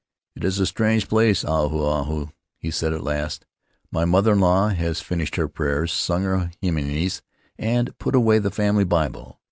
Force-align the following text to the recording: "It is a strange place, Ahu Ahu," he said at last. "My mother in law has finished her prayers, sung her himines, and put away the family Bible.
"It 0.35 0.43
is 0.43 0.59
a 0.59 0.65
strange 0.65 1.07
place, 1.07 1.45
Ahu 1.45 1.77
Ahu," 1.85 2.29
he 2.57 2.71
said 2.71 2.91
at 2.91 3.03
last. 3.03 3.45
"My 3.91 4.03
mother 4.03 4.31
in 4.31 4.39
law 4.39 4.69
has 4.69 4.99
finished 4.99 5.35
her 5.35 5.47
prayers, 5.47 5.93
sung 5.93 6.23
her 6.23 6.49
himines, 6.59 7.21
and 7.59 7.95
put 7.99 8.15
away 8.15 8.39
the 8.39 8.49
family 8.49 8.83
Bible. 8.83 9.39